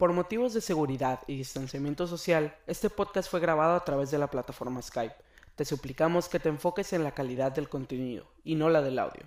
[0.00, 4.30] Por motivos de seguridad y distanciamiento social, este podcast fue grabado a través de la
[4.30, 5.14] plataforma Skype.
[5.56, 9.24] Te suplicamos que te enfoques en la calidad del contenido y no la del audio.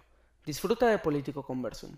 [0.47, 1.91] Disfruta de Político Conversum.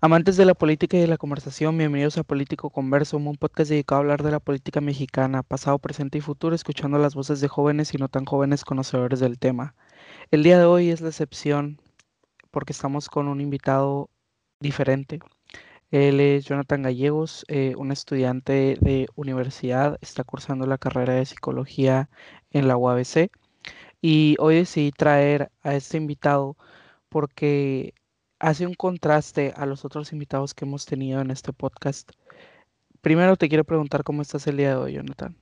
[0.00, 3.98] Amantes de la política y de la conversación, bienvenidos a Político Conversum, un podcast dedicado
[3.98, 7.92] a hablar de la política mexicana, pasado, presente y futuro, escuchando las voces de jóvenes
[7.92, 9.74] y no tan jóvenes conocedores del tema.
[10.30, 11.80] El día de hoy es la excepción
[12.52, 14.10] porque estamos con un invitado
[14.60, 15.18] diferente.
[15.92, 22.08] Él es Jonathan Gallegos, eh, un estudiante de universidad, está cursando la carrera de psicología
[22.50, 23.30] en la UABC.
[24.00, 26.56] Y hoy decidí traer a este invitado
[27.10, 27.92] porque
[28.38, 32.10] hace un contraste a los otros invitados que hemos tenido en este podcast.
[33.02, 35.36] Primero te quiero preguntar cómo estás el día de hoy, Jonathan.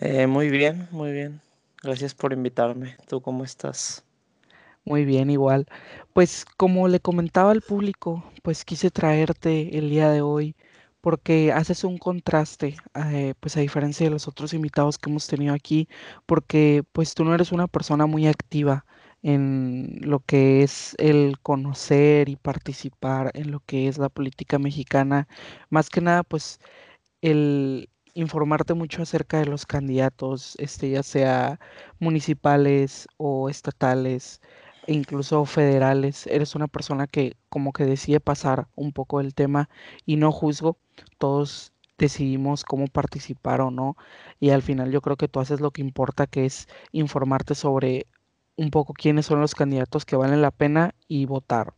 [0.00, 1.40] Eh, muy bien, muy bien.
[1.80, 2.96] Gracias por invitarme.
[3.06, 4.04] ¿Tú cómo estás?
[4.86, 5.66] Muy bien, igual.
[6.12, 10.56] Pues como le comentaba al público, pues quise traerte el día de hoy
[11.00, 15.54] porque haces un contraste, eh, pues a diferencia de los otros invitados que hemos tenido
[15.54, 15.88] aquí,
[16.26, 18.84] porque pues tú no eres una persona muy activa
[19.22, 25.28] en lo que es el conocer y participar en lo que es la política mexicana,
[25.70, 26.58] más que nada pues
[27.22, 31.60] el informarte mucho acerca de los candidatos, este, ya sea
[32.00, 34.40] municipales o estatales,
[34.86, 39.68] e incluso federales, eres una persona que como que decide pasar un poco el tema
[40.06, 40.78] y no juzgo,
[41.18, 43.96] todos decidimos cómo participar o no
[44.40, 48.06] y al final yo creo que tú haces lo que importa que es informarte sobre
[48.56, 51.74] un poco quiénes son los candidatos que valen la pena y votar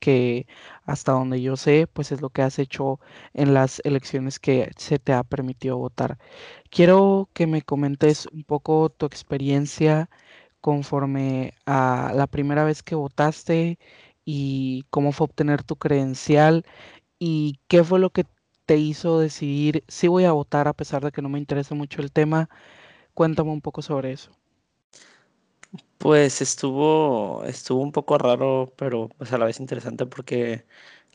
[0.00, 0.46] que
[0.84, 3.00] hasta donde yo sé, pues es lo que has hecho
[3.34, 6.18] en las elecciones que se te ha permitido votar.
[6.70, 10.10] Quiero que me comentes un poco tu experiencia
[10.60, 13.78] conforme a la primera vez que votaste
[14.24, 16.64] y cómo fue obtener tu credencial
[17.18, 18.24] y qué fue lo que
[18.66, 22.02] te hizo decidir si voy a votar a pesar de que no me interesa mucho
[22.02, 22.48] el tema.
[23.14, 24.30] Cuéntame un poco sobre eso.
[25.98, 30.64] Pues estuvo, estuvo un poco raro, pero pues a la vez interesante porque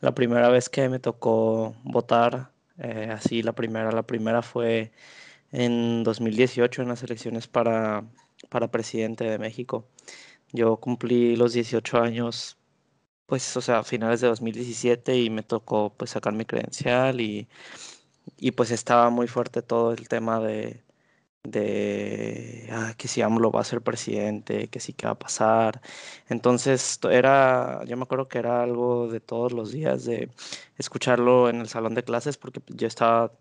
[0.00, 4.92] la primera vez que me tocó votar, eh, así la primera, la primera fue
[5.52, 8.04] en 2018 en las elecciones para
[8.50, 9.86] para presidente de México.
[10.52, 12.58] Yo cumplí los 18 años,
[13.26, 17.48] pues, o sea, a finales de 2017 y me tocó pues sacar mi credencial y,
[18.38, 20.84] y pues estaba muy fuerte todo el tema de,
[21.50, 25.80] de ah, que si AMLO va a ser presidente, que sí que va a pasar.
[26.28, 30.30] Entonces era, yo me acuerdo que era algo de todos los días de
[30.78, 33.32] escucharlo en el salón de clases porque yo estaba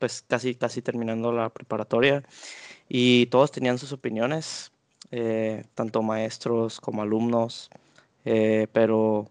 [0.00, 2.24] pues casi, casi terminando la preparatoria
[2.88, 4.72] y todos tenían sus opiniones,
[5.12, 7.70] eh, tanto maestros como alumnos,
[8.24, 9.30] eh, pero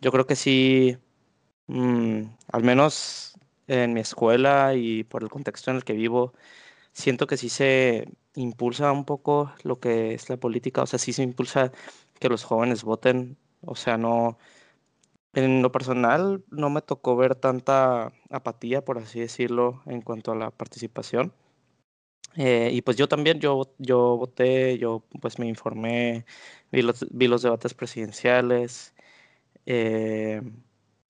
[0.00, 0.98] yo creo que sí,
[1.68, 2.22] mm,
[2.52, 3.34] al menos
[3.68, 6.32] en mi escuela y por el contexto en el que vivo,
[6.92, 11.12] siento que sí se impulsa un poco lo que es la política, o sea, sí
[11.12, 11.72] se impulsa
[12.20, 14.38] que los jóvenes voten, o sea, no,
[15.36, 20.36] en lo personal no me tocó ver tanta apatía, por así decirlo, en cuanto a
[20.36, 21.32] la participación.
[22.36, 26.26] Eh, y pues yo también, yo, yo voté, yo pues me informé,
[26.72, 28.94] vi los, vi los debates presidenciales,
[29.66, 30.42] eh,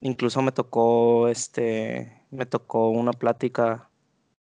[0.00, 3.90] incluso me tocó, este, me tocó una plática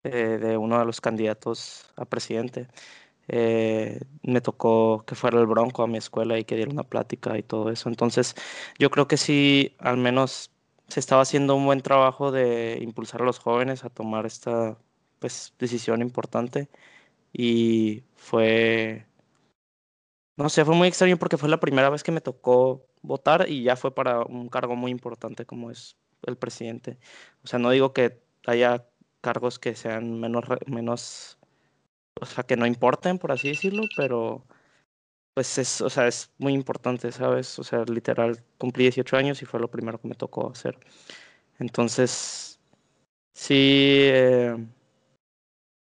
[0.04, 2.68] eh, de uno de los candidatos a presidente.
[3.28, 7.42] Me tocó que fuera el Bronco a mi escuela y que diera una plática y
[7.42, 7.88] todo eso.
[7.88, 8.34] Entonces,
[8.78, 10.50] yo creo que sí, al menos
[10.88, 14.78] se estaba haciendo un buen trabajo de impulsar a los jóvenes a tomar esta
[15.18, 16.68] pues decisión importante
[17.32, 19.06] y fue,
[20.36, 23.62] no sé, fue muy extraño porque fue la primera vez que me tocó votar y
[23.62, 26.98] ya fue para un cargo muy importante como es el presidente.
[27.44, 28.86] O sea, no digo que haya
[29.20, 31.38] cargos que sean menos, menos,
[32.20, 34.44] o sea, que no importen, por así decirlo, pero
[35.34, 37.58] pues es, o sea, es muy importante, ¿sabes?
[37.58, 40.78] O sea, literal, cumplí 18 años y fue lo primero que me tocó hacer.
[41.58, 42.60] Entonces,
[43.34, 43.54] sí,
[44.02, 44.56] eh,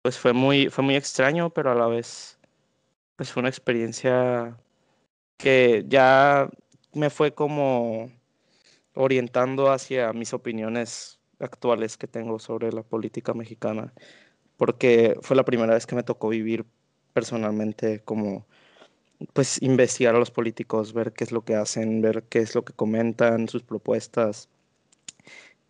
[0.02, 2.38] pues fue muy, fue muy extraño, pero a la vez,
[3.16, 4.56] pues fue una experiencia
[5.38, 6.48] que ya
[6.94, 8.10] me fue como
[8.94, 13.92] orientando hacia mis opiniones actuales que tengo sobre la política mexicana,
[14.58, 16.66] porque fue la primera vez que me tocó vivir
[17.14, 18.46] personalmente como
[19.32, 22.64] pues investigar a los políticos, ver qué es lo que hacen, ver qué es lo
[22.64, 24.48] que comentan, sus propuestas.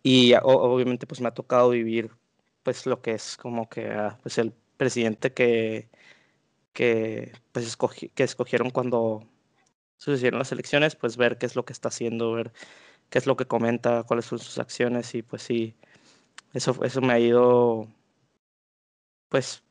[0.03, 2.11] Y obviamente pues me ha tocado vivir
[2.63, 5.89] pues lo que es como que ah, pues el presidente que,
[6.73, 7.77] que, pues
[8.15, 9.23] que escogieron cuando
[9.97, 12.53] sucedieron las elecciones, pues ver qué es lo que está haciendo, ver
[13.09, 15.75] qué es lo que comenta, cuáles son sus acciones y pues sí,
[16.53, 17.87] eso, eso me ha ido,
[19.29, 19.63] pues,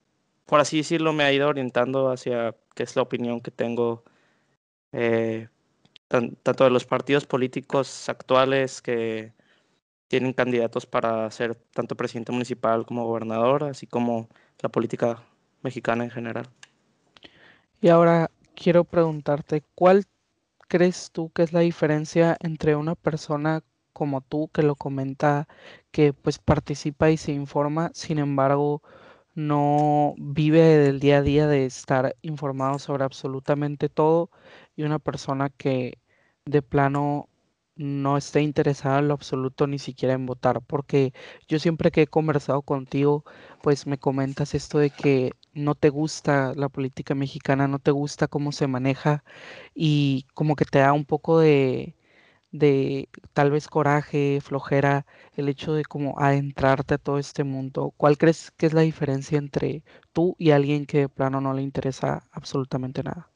[0.47, 4.05] por así decirlo, me ha ido orientando hacia qué es la opinión que tengo
[4.93, 5.49] eh,
[6.09, 9.33] tanto de los partidos políticos actuales que
[10.09, 14.29] tienen candidatos para ser tanto presidente municipal como gobernador, así como
[14.61, 15.23] la política
[15.63, 16.49] mexicana en general.
[17.81, 20.05] Y ahora quiero preguntarte, ¿cuál
[20.67, 23.63] crees tú que es la diferencia entre una persona
[23.93, 25.49] como tú que lo comenta,
[25.91, 28.81] que pues participa y se informa, sin embargo,
[29.39, 34.31] no vive del día a día de estar informado sobre absolutamente todo
[34.77, 36.01] y una persona que
[36.45, 37.29] de plano
[37.77, 41.13] no esté interesada en lo absoluto ni siquiera en votar, porque
[41.49, 43.25] yo siempre que he conversado contigo,
[43.63, 48.27] pues me comentas esto de que no te gusta la política mexicana, no te gusta
[48.29, 49.23] cómo se maneja
[49.75, 51.95] y como que te da un poco de,
[52.51, 55.07] de tal vez coraje, flojera,
[55.37, 57.93] el hecho de como adentrarte a todo este mundo.
[57.97, 61.63] ¿Cuál crees que es la diferencia entre tú y alguien que de plano no le
[61.63, 63.31] interesa absolutamente nada?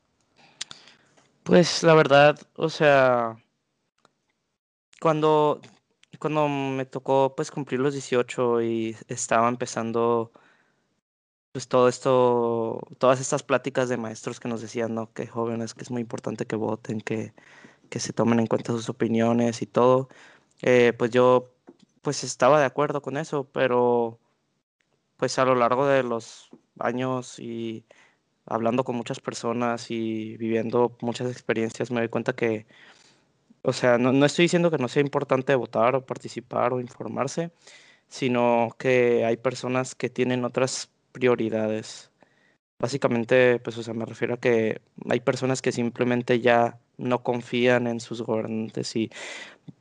[1.42, 3.36] Pues la verdad, o sea,
[5.00, 5.60] cuando,
[6.18, 10.30] cuando me tocó pues cumplir los 18 y estaba empezando
[11.52, 15.12] pues todo esto, todas estas pláticas de maestros que nos decían, ¿no?
[15.12, 17.34] Que jóvenes, que es muy importante que voten, que,
[17.92, 20.08] que se tomen en cuenta sus opiniones y todo,
[20.62, 21.52] eh, pues yo
[22.02, 24.18] pues estaba de acuerdo con eso, pero
[25.18, 27.84] pues a lo largo de los años y
[28.46, 32.66] hablando con muchas personas y viviendo muchas experiencias me doy cuenta que
[33.62, 37.52] o sea, no, estoy diciendo que no sea importante votar o participar o informarse,
[38.08, 42.10] sino que hay personas que tienen otras prioridades.
[42.78, 47.86] Básicamente, pues, o sea, me refiero a que hay personas que simplemente ya no confían
[47.86, 49.10] en sus gobernantes y,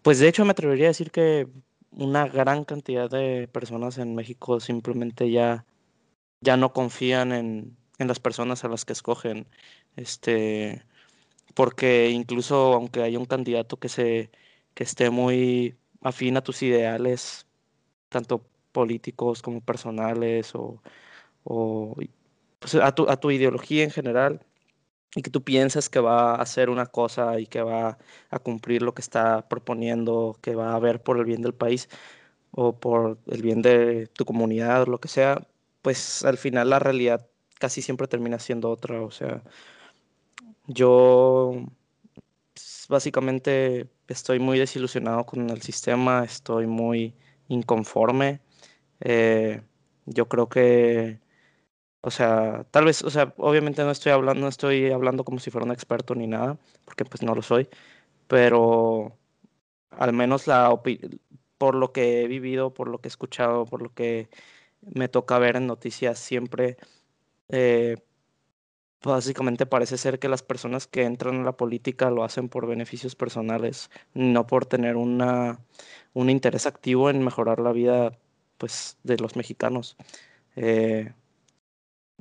[0.04, 1.48] pues, de hecho, me atrevería a decir que
[1.92, 5.66] una gran cantidad de personas en México simplemente ya,
[6.42, 9.48] ya no confían en, en las personas a las que escogen.
[9.96, 10.84] Este,
[11.54, 14.32] porque incluso aunque haya un candidato que se
[14.74, 17.46] que esté muy afín a tus ideales,
[18.10, 20.82] tanto políticos como personales o,
[22.60, 24.46] pues, a, tu, a tu ideología en general,
[25.16, 27.98] y que tú piensas que va a hacer una cosa y que va
[28.30, 31.90] a cumplir lo que está proponiendo, que va a ver por el bien del país
[32.52, 35.48] o por el bien de tu comunidad o lo que sea,
[35.82, 37.28] pues al final la realidad
[37.60, 39.02] casi siempre termina siendo otra.
[39.04, 39.44] O sea,
[40.68, 41.66] yo
[42.54, 47.16] pues, básicamente estoy muy desilusionado con el sistema, estoy muy
[47.48, 48.42] inconforme.
[49.02, 49.62] Eh,
[50.06, 51.20] yo creo que,
[52.02, 55.52] o sea, tal vez, o sea, obviamente no estoy hablando, no estoy hablando como si
[55.52, 57.70] fuera un experto ni nada, porque pues no lo soy,
[58.28, 59.18] pero
[59.92, 60.74] al menos la
[61.58, 64.30] por lo que he vivido, por lo que he escuchado, por lo que
[64.82, 66.78] me toca ver en noticias siempre,
[67.50, 67.98] eh,
[69.04, 73.16] básicamente parece ser que las personas que entran en la política lo hacen por beneficios
[73.16, 75.60] personales, no por tener una,
[76.14, 78.18] un interés activo en mejorar la vida
[78.58, 79.98] pues, de los mexicanos.
[80.56, 81.14] Eh,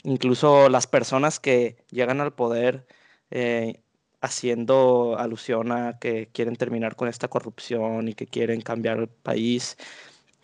[0.04, 2.87] incluso las personas que llegan al poder
[3.31, 3.82] eh,
[4.20, 9.76] haciendo alusión a que quieren terminar con esta corrupción y que quieren cambiar el país,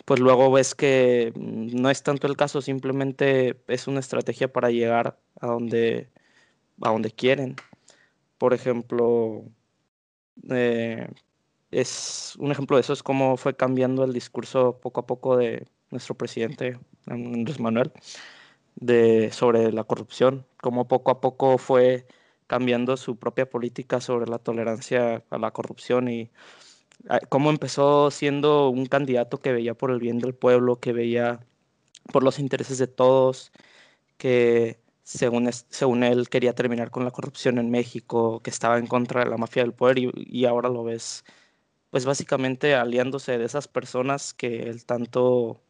[0.04, 5.19] pues luego ves que no es tanto el caso, simplemente es una estrategia para llegar
[5.41, 6.10] a donde
[6.82, 7.56] a donde quieren.
[8.38, 9.44] Por ejemplo,
[10.50, 11.08] eh,
[11.70, 15.67] es un ejemplo de eso es cómo fue cambiando el discurso poco a poco de
[15.91, 17.93] nuestro presidente Andrés Manuel
[18.77, 22.06] de sobre la corrupción, cómo poco a poco fue
[22.47, 26.31] cambiando su propia política sobre la tolerancia a la corrupción y
[27.09, 31.41] ah, cómo empezó siendo un candidato que veía por el bien del pueblo, que veía
[32.13, 33.53] por los intereses de todos,
[34.19, 39.25] que según, según él quería terminar con la corrupción en México, que estaba en contra
[39.25, 41.25] de la mafia del poder y, ahora lo ves,
[41.91, 45.63] pues básicamente aliándose de esas personas que él tanto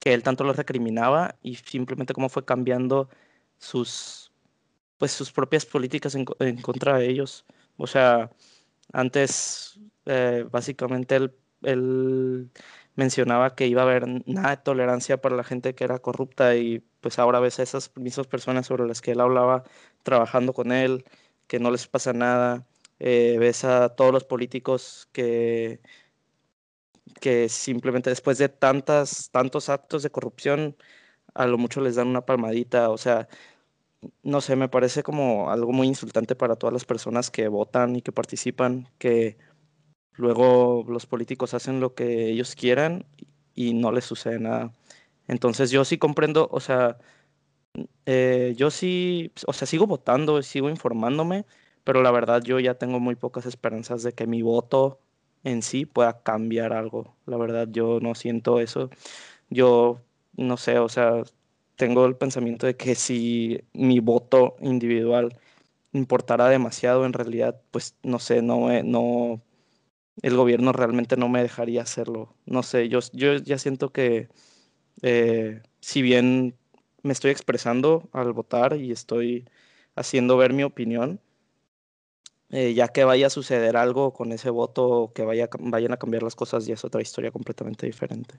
[0.00, 3.08] que él tanto lo recriminaba y simplemente cómo fue cambiando
[3.58, 4.32] sus
[4.98, 6.26] pues sus propias políticas en,
[6.62, 7.46] contra de ellos.
[7.78, 8.30] O sea,
[8.92, 12.50] antes eh, básicamente él, él
[12.96, 16.80] mencionaba que iba a haber nada de tolerancia para la gente que era corrupta y
[17.00, 19.64] pues ahora ves a esas mismas personas sobre las que él hablaba
[20.02, 21.04] trabajando con él,
[21.46, 22.66] que no les pasa nada,
[22.98, 25.80] eh, ves a todos los políticos que,
[27.20, 30.76] que simplemente después de tantas, tantos actos de corrupción,
[31.34, 33.28] a lo mucho les dan una palmadita, o sea,
[34.22, 38.02] no sé, me parece como algo muy insultante para todas las personas que votan y
[38.02, 39.38] que participan, que
[40.14, 43.06] luego los políticos hacen lo que ellos quieran
[43.54, 44.72] y no les sucede nada.
[45.28, 46.98] Entonces yo sí comprendo, o sea,
[48.06, 51.46] eh, yo sí, o sea, sigo votando, sigo informándome,
[51.84, 55.00] pero la verdad yo ya tengo muy pocas esperanzas de que mi voto
[55.44, 57.16] en sí pueda cambiar algo.
[57.26, 58.90] La verdad yo no siento eso.
[59.50, 60.00] Yo
[60.36, 61.22] no sé, o sea,
[61.76, 65.38] tengo el pensamiento de que si mi voto individual
[65.92, 69.42] importara demasiado, en realidad, pues no sé, no, no,
[70.22, 72.34] el gobierno realmente no me dejaría hacerlo.
[72.46, 74.28] No sé, yo, yo ya siento que
[75.02, 76.56] eh, si bien
[77.02, 79.48] me estoy expresando al votar y estoy
[79.96, 81.20] haciendo ver mi opinión,
[82.50, 86.22] eh, ya que vaya a suceder algo con ese voto, que vaya, vayan a cambiar
[86.22, 88.36] las cosas, ya es otra historia completamente diferente.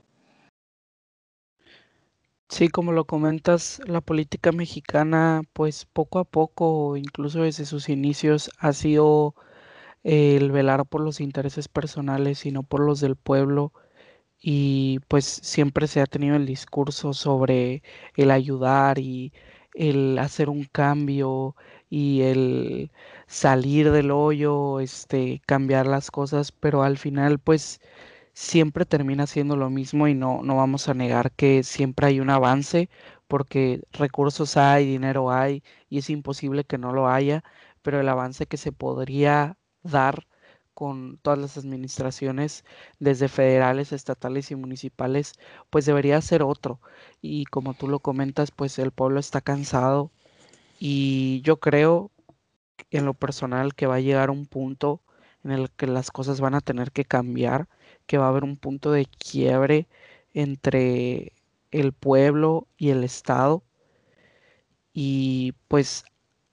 [2.49, 8.51] Sí, como lo comentas, la política mexicana, pues poco a poco, incluso desde sus inicios,
[8.59, 9.35] ha sido
[10.03, 13.73] el velar por los intereses personales y no por los del pueblo.
[14.39, 17.83] Y pues siempre se ha tenido el discurso sobre
[18.15, 19.33] el ayudar y
[19.75, 21.55] el hacer un cambio
[21.89, 22.91] y el
[23.31, 27.79] salir del hoyo, este, cambiar las cosas, pero al final pues
[28.33, 32.29] siempre termina siendo lo mismo y no, no vamos a negar que siempre hay un
[32.29, 32.89] avance
[33.27, 37.43] porque recursos hay, dinero hay y es imposible que no lo haya,
[37.81, 40.27] pero el avance que se podría dar
[40.73, 42.65] con todas las administraciones,
[42.99, 45.33] desde federales, estatales y municipales,
[45.69, 46.81] pues debería ser otro.
[47.21, 50.11] Y como tú lo comentas, pues el pueblo está cansado
[50.79, 52.11] y yo creo
[52.89, 55.01] en lo personal que va a llegar un punto
[55.43, 57.67] en el que las cosas van a tener que cambiar,
[58.05, 59.87] que va a haber un punto de quiebre
[60.33, 61.33] entre
[61.71, 63.63] el pueblo y el Estado.
[64.93, 66.03] Y pues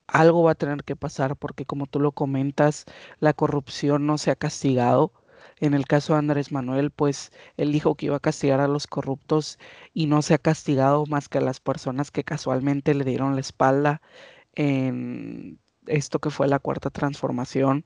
[0.07, 2.85] algo va a tener que pasar porque como tú lo comentas,
[3.21, 5.13] la corrupción no se ha castigado.
[5.61, 8.87] En el caso de Andrés Manuel, pues él dijo que iba a castigar a los
[8.87, 9.59] corruptos
[9.93, 13.41] y no se ha castigado más que a las personas que casualmente le dieron la
[13.41, 14.01] espalda
[14.55, 15.59] en
[15.89, 17.85] esto que fue la cuarta transformación.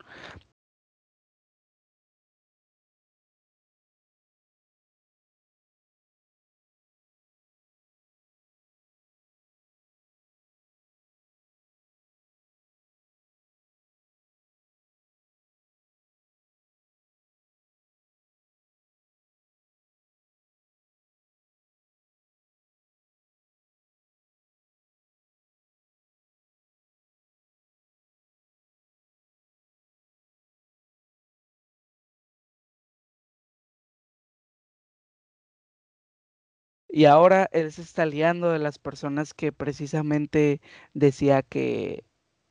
[36.94, 40.60] Y ahora él se está liando de las personas que precisamente
[40.92, 42.04] decía que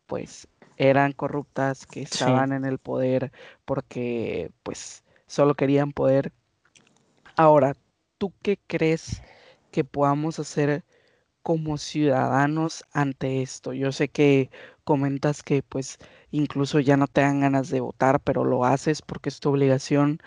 [0.08, 3.32] pues eran corruptas, que estaban en el poder
[3.66, 6.34] porque pues solo querían poder.
[7.38, 7.78] Ahora,
[8.18, 9.22] ¿tú qué crees
[9.70, 10.84] que podamos hacer
[11.44, 13.74] como ciudadanos ante esto?
[13.74, 14.50] Yo sé que
[14.84, 16.00] comentas que pues
[16.32, 20.18] incluso ya no te dan ganas de votar, pero lo haces porque es tu obligación.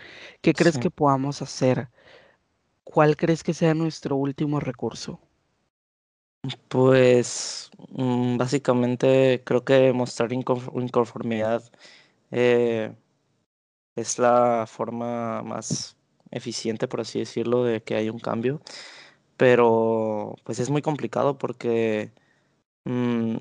[0.41, 1.89] ¿Qué crees que podamos hacer?
[2.85, 5.21] ¿Cuál crees que sea nuestro último recurso?
[6.69, 11.63] Pues mm, básicamente creo que mostrar inconformidad
[12.31, 12.95] eh,
[13.97, 15.97] es la forma más
[16.31, 18.61] eficiente, por así decirlo, de que hay un cambio.
[19.37, 22.13] Pero pues es muy complicado porque
[22.85, 23.37] mm,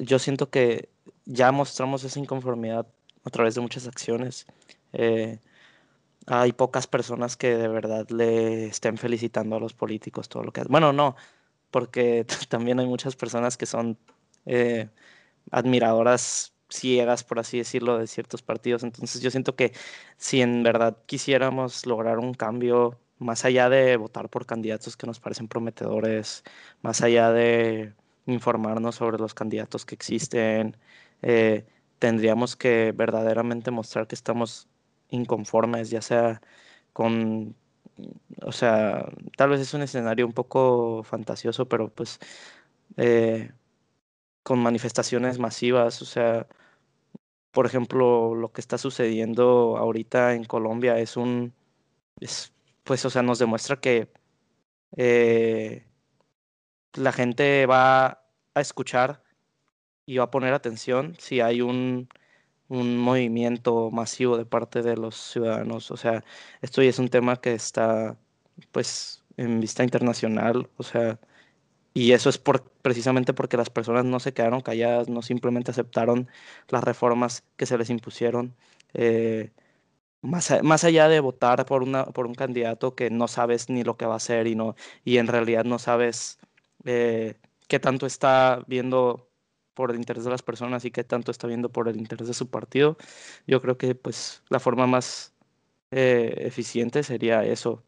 [0.00, 0.88] yo siento que
[1.24, 2.86] ya mostramos esa inconformidad
[3.24, 4.46] a través de muchas acciones.
[4.92, 5.38] Eh,
[6.26, 10.60] hay pocas personas que de verdad le estén felicitando a los políticos todo lo que
[10.60, 10.72] hacen.
[10.72, 11.16] Bueno, no,
[11.70, 13.98] porque también hay muchas personas que son
[14.46, 14.88] eh,
[15.50, 18.82] admiradoras ciegas, por así decirlo, de ciertos partidos.
[18.82, 19.72] Entonces yo siento que
[20.16, 25.20] si en verdad quisiéramos lograr un cambio, más allá de votar por candidatos que nos
[25.20, 26.44] parecen prometedores,
[26.82, 27.94] más allá de
[28.26, 30.76] informarnos sobre los candidatos que existen,
[31.22, 31.66] eh,
[31.98, 34.68] tendríamos que verdaderamente mostrar que estamos
[35.12, 36.42] inconformes, ya sea
[36.92, 37.56] con,
[38.42, 42.18] o sea, tal vez es un escenario un poco fantasioso, pero pues
[42.96, 43.52] eh,
[44.42, 46.48] con manifestaciones masivas, o sea,
[47.52, 51.54] por ejemplo, lo que está sucediendo ahorita en Colombia es un,
[52.20, 52.52] es,
[52.84, 54.10] pues, o sea, nos demuestra que
[54.96, 55.86] eh,
[56.94, 59.22] la gente va a escuchar
[60.06, 62.08] y va a poner atención si hay un
[62.72, 65.90] un movimiento masivo de parte de los ciudadanos.
[65.90, 66.24] O sea,
[66.62, 68.16] esto ya es un tema que está
[68.72, 71.18] pues en vista internacional, o sea,
[71.94, 76.28] y eso es por, precisamente porque las personas no se quedaron calladas, no simplemente aceptaron
[76.68, 78.56] las reformas que se les impusieron.
[78.94, 79.52] Eh,
[80.22, 83.96] más, más allá de votar por, una, por un candidato que no sabes ni lo
[83.96, 86.38] que va a hacer y, no, y en realidad no sabes
[86.84, 87.36] eh,
[87.68, 89.31] qué tanto está viendo
[89.74, 92.34] por el interés de las personas y qué tanto está viendo por el interés de
[92.34, 92.96] su partido,
[93.46, 95.34] yo creo que pues la forma más
[95.90, 97.84] eh, eficiente sería eso.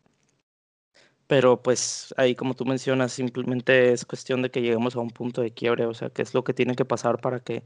[1.26, 5.40] Pero pues ahí como tú mencionas, simplemente es cuestión de que lleguemos a un punto
[5.40, 7.64] de quiebre, o sea, qué es lo que tiene que pasar para que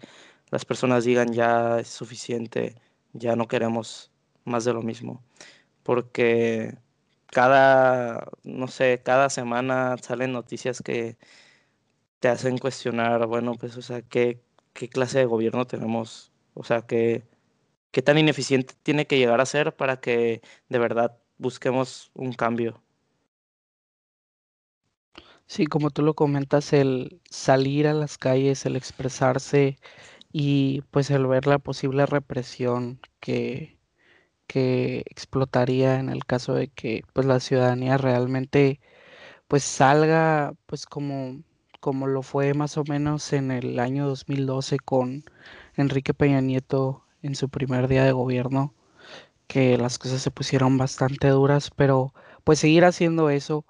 [0.50, 2.76] las personas digan ya es suficiente,
[3.12, 4.12] ya no queremos
[4.44, 5.22] más de lo mismo.
[5.82, 6.78] Porque
[7.26, 11.18] cada, no sé, cada semana salen noticias que
[12.20, 14.40] te hacen cuestionar, bueno, pues, o sea, ¿qué,
[14.90, 16.32] clase de gobierno tenemos?
[16.54, 17.24] O sea, ¿qué,
[17.92, 22.82] qué tan ineficiente tiene que llegar a ser para que de verdad busquemos un cambio?
[25.46, 29.78] Sí, como tú lo comentas, el salir a las calles, el expresarse
[30.32, 33.78] y pues el ver la posible represión que,
[34.46, 38.80] que explotaría en el caso de que pues la ciudadanía realmente
[39.48, 41.42] pues salga pues como
[41.80, 45.24] como lo fue más o menos en el año 2012 con
[45.76, 48.74] Enrique Peña Nieto en su primer día de gobierno,
[49.46, 53.64] que las cosas se pusieron bastante duras, pero pues seguir haciendo eso,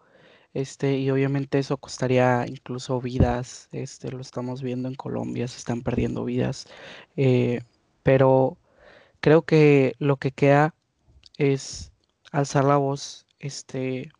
[0.54, 5.82] este, y obviamente eso costaría incluso vidas, este, lo estamos viendo en Colombia, se están
[5.82, 6.66] perdiendo vidas,
[7.16, 7.60] eh,
[8.02, 8.58] pero
[9.20, 10.74] creo que lo que queda
[11.38, 11.92] es
[12.32, 14.10] alzar la voz, este,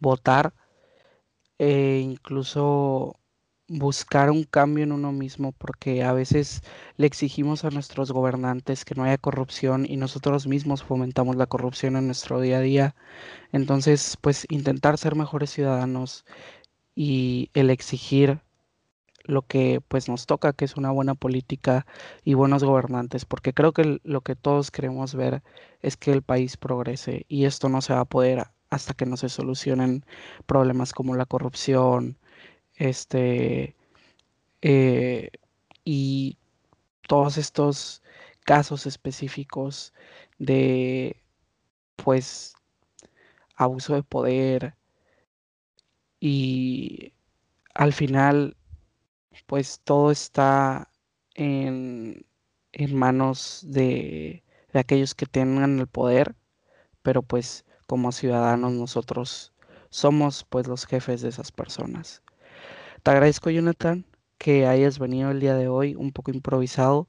[0.00, 0.54] votar
[1.58, 3.18] e incluso
[3.68, 6.62] buscar un cambio en uno mismo, porque a veces
[6.96, 11.96] le exigimos a nuestros gobernantes que no haya corrupción y nosotros mismos fomentamos la corrupción
[11.96, 12.96] en nuestro día a día.
[13.52, 16.24] Entonces, pues intentar ser mejores ciudadanos
[16.94, 18.40] y el exigir
[19.24, 21.86] lo que pues nos toca, que es una buena política
[22.24, 25.42] y buenos gobernantes, porque creo que lo que todos queremos ver
[25.82, 29.16] es que el país progrese y esto no se va a poder hasta que no
[29.16, 30.04] se solucionen
[30.46, 32.18] problemas como la corrupción,
[32.76, 33.76] este,
[34.62, 35.30] eh,
[35.84, 36.38] y
[37.08, 38.02] todos estos
[38.44, 39.92] casos específicos
[40.38, 41.22] de,
[41.96, 42.54] pues,
[43.56, 44.76] abuso de poder
[46.20, 47.12] y
[47.74, 48.56] al final,
[49.46, 50.90] pues, todo está
[51.34, 52.26] en,
[52.72, 56.34] en manos de, de aquellos que tengan el poder,
[57.02, 59.52] pero pues como ciudadanos nosotros
[59.90, 62.22] somos pues los jefes de esas personas.
[63.02, 64.04] Te agradezco Jonathan
[64.38, 67.08] que hayas venido el día de hoy un poco improvisado,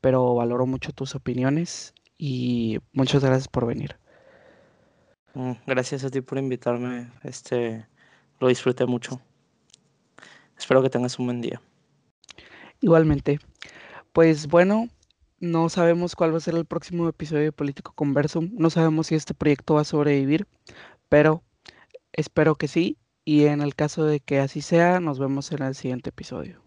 [0.00, 3.96] pero valoro mucho tus opiniones y muchas gracias por venir.
[5.34, 7.86] Mm, gracias a ti por invitarme, este
[8.38, 9.20] lo disfruté mucho.
[10.58, 11.60] Espero que tengas un buen día.
[12.80, 13.38] Igualmente.
[14.12, 14.88] Pues bueno,
[15.40, 18.50] no sabemos cuál va a ser el próximo episodio de Político Conversum.
[18.52, 20.46] No sabemos si este proyecto va a sobrevivir,
[21.08, 21.42] pero
[22.12, 22.98] espero que sí.
[23.24, 26.62] Y en el caso de que así sea, nos vemos en el siguiente episodio.